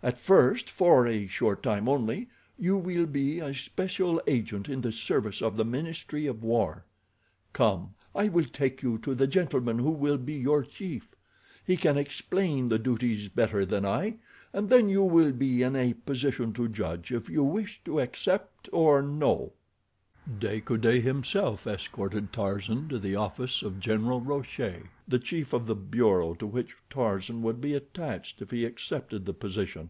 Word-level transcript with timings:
"At 0.00 0.16
first, 0.20 0.70
for 0.70 1.08
a 1.08 1.26
short 1.26 1.60
time 1.60 1.88
only, 1.88 2.28
you 2.56 2.76
will 2.76 3.04
be 3.06 3.40
a 3.40 3.52
special 3.52 4.22
agent 4.28 4.68
in 4.68 4.80
the 4.80 4.92
service 4.92 5.42
of 5.42 5.56
the 5.56 5.64
ministry 5.64 6.28
of 6.28 6.44
war. 6.44 6.84
Come, 7.52 7.94
I 8.14 8.28
will 8.28 8.44
take 8.44 8.80
you 8.80 8.98
to 8.98 9.12
the 9.16 9.26
gentleman 9.26 9.80
who 9.80 9.90
will 9.90 10.16
be 10.16 10.34
your 10.34 10.62
chief. 10.62 11.16
He 11.66 11.76
can 11.76 11.98
explain 11.98 12.66
the 12.66 12.78
duties 12.78 13.28
better 13.28 13.66
than 13.66 13.84
I, 13.84 14.18
and 14.52 14.68
then 14.68 14.88
you 14.88 15.02
will 15.02 15.32
be 15.32 15.64
in 15.64 15.74
a 15.74 15.94
position 15.94 16.52
to 16.52 16.68
judge 16.68 17.12
if 17.12 17.28
you 17.28 17.42
wish 17.42 17.80
to 17.84 17.98
accept 17.98 18.68
or 18.72 19.02
no." 19.02 19.54
De 20.40 20.60
Coude 20.60 21.02
himself 21.02 21.66
escorted 21.66 22.30
Tarzan 22.34 22.86
to 22.90 22.98
the 22.98 23.16
office 23.16 23.62
of 23.62 23.80
General 23.80 24.20
Rochere, 24.20 24.88
the 25.08 25.18
chief 25.18 25.54
of 25.54 25.64
the 25.64 25.74
bureau 25.74 26.34
to 26.34 26.46
which 26.46 26.74
Tarzan 26.90 27.40
would 27.42 27.62
be 27.62 27.72
attached 27.72 28.42
if 28.42 28.50
he 28.50 28.66
accepted 28.66 29.24
the 29.24 29.32
position. 29.32 29.88